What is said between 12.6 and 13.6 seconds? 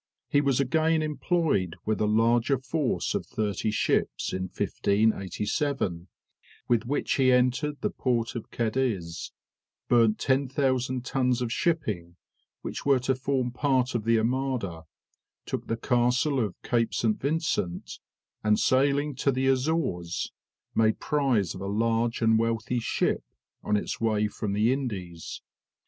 which were to form